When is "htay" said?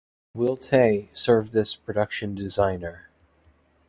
0.57-1.15